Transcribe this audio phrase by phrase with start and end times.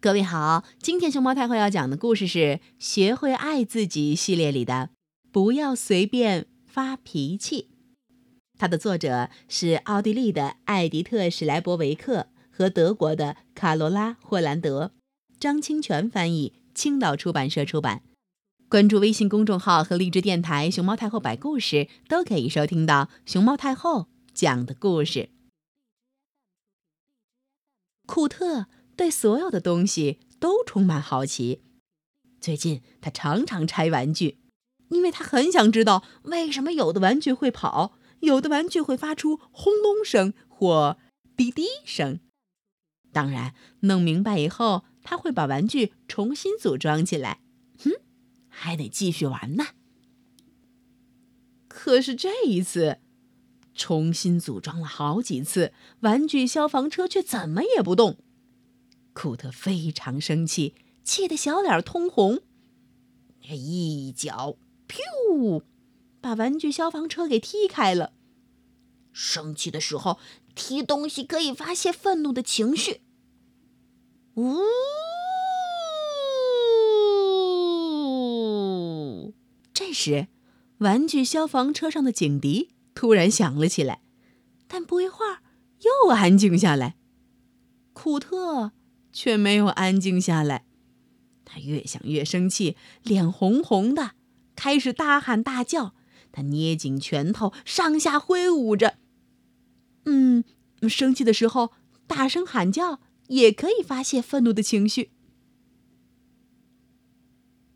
[0.00, 2.38] 各位好，今天熊猫太后要讲的故事是
[2.78, 4.90] 《学会爱自己》系列里的
[5.32, 7.70] “不要随便发脾气”。
[8.56, 14.92] 它的作者是奥地利的艾迪特·史莱伯维克和德国的卡罗拉·霍兰德，
[15.40, 18.02] 张清泉翻译，青岛出版社出版。
[18.68, 25.30] 关注微信公众号和荔枝电台“熊猫太后摆故事”，都可以收听到熊猫太后讲的故事。
[28.06, 28.66] 库特。
[28.98, 31.62] 对所有的东西都充满好奇。
[32.40, 34.38] 最近他常常拆玩具，
[34.88, 40.98] 因为他很想知道为什么有的玩具会跑，有的玩具会发出轰隆声或
[41.36, 42.18] 滴滴声。
[43.12, 47.40] 当然，弄明白以后，他会把玩具重新组装起来。
[47.78, 47.92] 哼，
[48.48, 49.66] 还得继续玩呢。
[51.68, 52.98] 可是这一次，
[53.72, 58.18] 重新组装了好几次，玩具消防车却怎么也不动。
[59.20, 62.38] 库特非常生气，气得小脸通红，
[63.42, 64.56] 一脚
[64.86, 65.64] “噗”
[66.22, 68.12] 把玩具消防车给踢开了。
[69.10, 70.20] 生气的时候，
[70.54, 73.00] 踢东西可以发泄愤怒的情绪。
[74.36, 74.54] 呜！
[79.74, 80.28] 这时，
[80.78, 84.00] 玩具消防车上的警笛突然响了起来，
[84.68, 85.42] 但不一会儿
[85.80, 86.94] 又安静下来。
[87.92, 88.70] 库特。
[89.18, 90.64] 却没有安静下来，
[91.44, 94.12] 他越想越生气，脸红红的，
[94.54, 95.92] 开始大喊大叫。
[96.30, 98.94] 他捏紧拳头，上下挥舞着。
[100.04, 100.44] 嗯，
[100.88, 101.72] 生气的时候
[102.06, 105.10] 大声喊叫也可以发泄愤怒的情绪。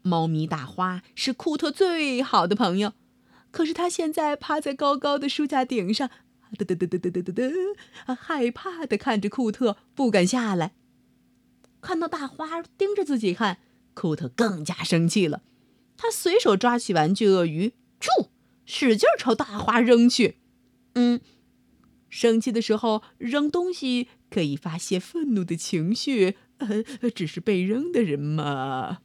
[0.00, 2.94] 猫咪大花是库特最好的朋友，
[3.50, 6.08] 可是他现在趴在高高的书架顶上，
[6.56, 7.32] 嘚嘚嘚嘚嘚嘚
[8.06, 10.72] 嘚，害怕的看着库特，不敢下来。
[11.86, 13.58] 看到大花盯着自己看，
[13.94, 15.42] 库特更加生气了。
[15.96, 18.26] 他随手抓起玩具鳄鱼，咻，
[18.64, 20.38] 使劲朝大花扔去。
[20.94, 21.20] 嗯，
[22.08, 26.82] 生气的时候扔东西可以发泄愤怒的情绪，呃，
[27.14, 28.98] 只是被扔的人嘛。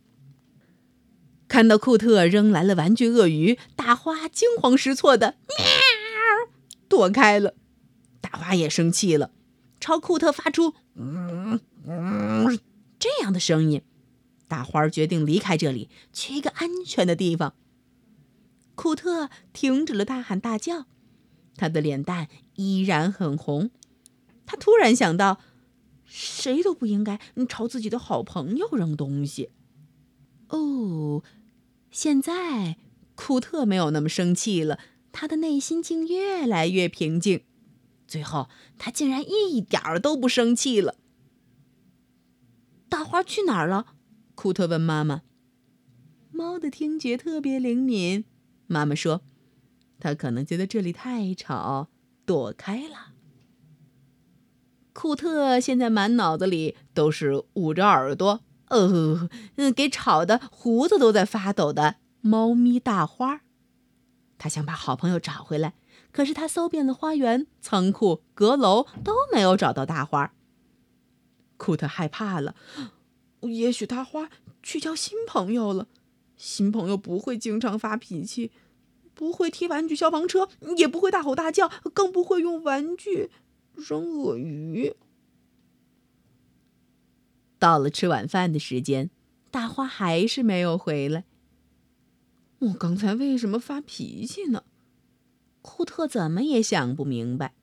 [1.47, 6.50] 看到库特扔来了玩具鳄鱼，大花惊慌失措的喵，
[6.90, 7.53] 躲开了。
[8.20, 9.30] 大花也生气了，
[9.80, 12.59] 朝库特发出嗯嗯。
[13.01, 13.81] 这样的声音，
[14.47, 17.56] 大花决定离开这里，去一个安全的地方。
[18.75, 20.85] 库特停止了大喊大叫，
[21.57, 23.72] 他的脸蛋依然很红。
[24.45, 25.40] 他突然想到，
[26.06, 27.19] 谁都不应该
[27.50, 29.50] 朝自己的好朋友扔东西。
[30.50, 31.23] 哦，
[31.90, 32.78] 现在
[33.16, 34.78] 库特没有那么生气了，
[35.11, 37.41] 他的内心竟越来越平静。
[38.07, 38.47] 最后，
[38.78, 40.97] 他竟然一点儿都不生气了。
[42.91, 43.85] 大花去哪儿了？
[44.35, 45.22] 库特问妈妈。
[46.29, 48.25] 猫的听觉特别灵敏，
[48.68, 49.22] 妈妈说，
[49.97, 51.88] 它可能觉得这里太吵，
[52.25, 53.13] 躲开了。
[54.91, 63.44] 库特现在满脑子里都是捂着耳朵，呃，嗯，给吵得胡子都在发抖的猫咪大花。
[64.38, 65.75] 他想把好朋友找回来，
[66.12, 70.34] 可是他搜遍了花园、仓库、阁楼，都没有找到大花。
[71.61, 72.55] 库特害怕了，
[73.41, 74.31] 也许大花
[74.63, 75.88] 去交新朋友了。
[76.35, 78.51] 新朋友不会经常发脾气，
[79.13, 83.29] 不会踢玩具消防车，也不会大吼大叫，更不会用玩具
[83.75, 84.95] 扔鳄鱼。
[87.59, 89.11] 到了吃晚饭的时间，
[89.51, 91.25] 大花还是没有回来。
[92.57, 94.63] 我刚才为什么发脾气呢？
[95.61, 97.53] 库特怎么也想不明白。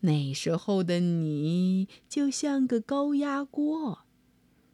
[0.00, 4.04] 那时候的你就像个高压锅，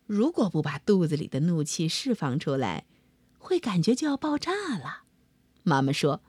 [0.07, 2.85] 如果不把肚子里的怒气释放出来，
[3.39, 5.05] 会感觉就要爆炸了。
[5.63, 6.21] 妈妈说：“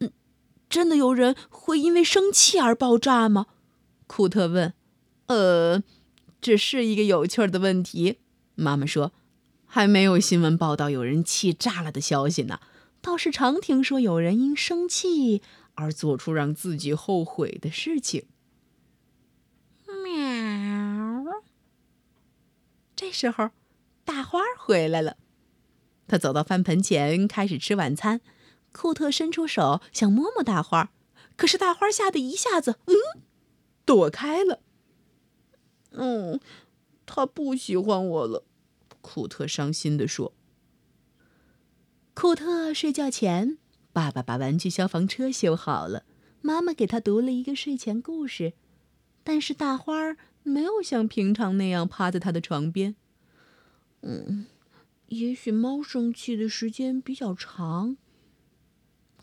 [0.00, 0.10] 嗯，
[0.70, 3.46] 真的有人会因为生气而爆炸吗？”
[4.08, 4.72] 库特问。
[5.28, 5.82] “呃，
[6.40, 8.20] 这是一个有趣儿的问题。”
[8.56, 9.12] 妈妈说
[9.66, 12.60] ：“还没有新闻报道有人气炸了的消息呢，
[13.02, 15.42] 倒是常听说有人因生气。”
[15.80, 18.26] 而做出让自己后悔的事情。
[20.04, 21.42] 喵！
[22.94, 23.50] 这时候，
[24.04, 25.16] 大花回来了。
[26.06, 28.20] 他走到饭盆前，开始吃晚餐。
[28.72, 30.92] 库特伸出手想摸摸大花，
[31.36, 32.94] 可是大花吓得一下子，嗯，
[33.86, 34.60] 躲开了。
[35.92, 36.38] 嗯，
[37.06, 38.44] 他不喜欢我了。
[39.00, 40.34] 库特伤心地说。
[42.12, 43.56] 库特睡觉前。
[43.92, 46.04] 爸爸把玩具消防车修好了，
[46.40, 48.52] 妈妈给他读了一个睡前故事，
[49.24, 52.94] 但是大花儿没有像平常那样趴在他的床边。
[54.02, 54.46] 嗯，
[55.08, 57.96] 也许猫生气的时间比较长。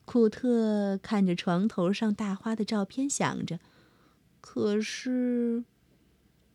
[0.03, 3.59] 库特看着床头上大花的照片，想着：
[4.41, 5.63] 可是，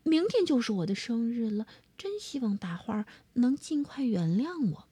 [0.03, 1.65] 明天就是我的生日了，
[1.97, 4.87] 真希望大花能尽快原谅我。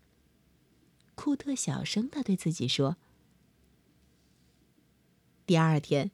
[1.14, 2.98] 库特小声的对自己说。
[5.52, 6.12] 第二天。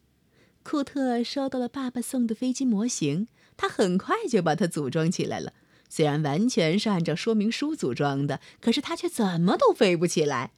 [0.64, 5.54] 库特收到了爸爸送的飞机模型，他很快就把它组装起来了。
[5.88, 10.54] 虽然完全是按照说明书组装的，可是他却怎么都飞不起来。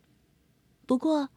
[0.86, 1.28] 不过，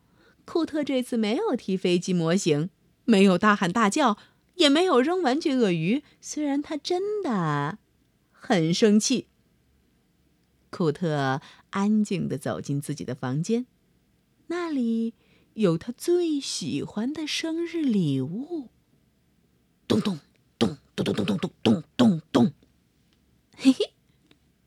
[0.44, 2.70] 库特这次没有踢飞机模型，
[3.06, 4.16] 没有大喊大叫，
[4.54, 6.04] 也没有扔玩具鳄鱼。
[6.20, 7.78] 虽然他真的
[8.30, 9.26] 很生气，
[10.70, 11.40] 库特
[11.70, 13.66] 安静地走进自己的房间，
[14.46, 15.14] 那里。
[15.54, 18.68] 有他最喜欢的生日礼物。
[19.86, 20.20] 咚咚
[20.58, 22.52] 咚咚咚咚咚咚咚咚咚，
[23.56, 23.92] 嘿嘿，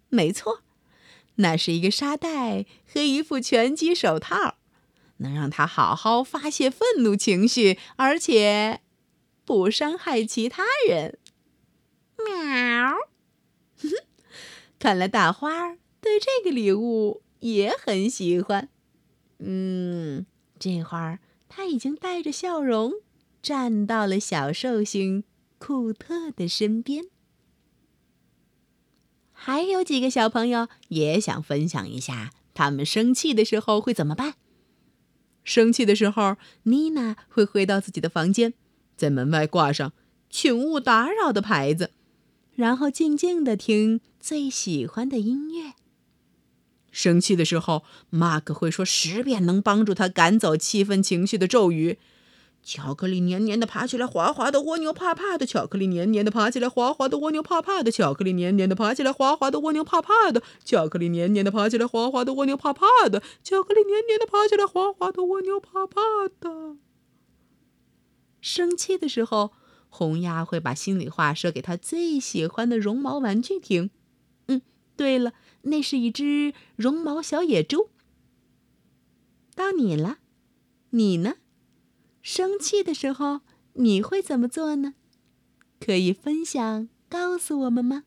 [0.09, 0.61] 没错，
[1.35, 4.57] 那是一个沙袋和一副拳击手套，
[5.17, 8.81] 能让他好好发泄愤怒情绪，而且
[9.43, 11.17] 不伤害其他人。
[12.17, 12.95] 喵，
[13.77, 13.95] 哼哼，
[14.77, 18.69] 看来大花对这个礼物也很喜欢。
[19.39, 20.25] 嗯。
[20.57, 21.19] 这会儿，
[21.49, 22.93] 他已经带着笑容
[23.41, 25.23] 站到了小寿星
[25.57, 27.05] 库特的身边。
[29.31, 34.35] 还有几个小朋友也想分享一下，他们生气的时候会怎么办？
[35.43, 38.53] 生气的时候，妮娜会回到自己的房间，
[38.97, 39.93] 在门外挂上
[40.31, 41.91] “请勿打扰”的牌子，
[42.55, 45.73] 然后静静的听最喜欢的音乐。
[46.95, 51.99] 生气的时候，马克会说十遍能帮助他赶走气愤情绪的咒语
[52.63, 65.99] ：“巧克力黏黏的爬起来，滑滑的蜗牛怕怕的；巧克力黏黏的爬起来，滑滑的蜗牛怕怕的；巧克力黏黏的爬起来，滑滑的蜗牛怕怕的；巧克力黏黏的爬起来，滑滑的蜗牛怕怕的；巧克力黏黏的爬起来，滑滑的蜗牛怕怕
[66.39, 66.77] 的。”
[68.39, 69.51] 生气的时候，
[69.89, 73.89] 红鸭会把心里话说给他最喜欢的绒毛玩具听。
[74.47, 74.61] 嗯，
[74.95, 75.33] 对了。
[75.65, 77.89] 那是一只绒毛小野猪。
[79.53, 80.17] 到你了，
[80.89, 81.35] 你呢？
[82.21, 83.41] 生气的时候
[83.73, 84.95] 你会怎么做呢？
[85.79, 88.05] 可以分享告诉我们吗？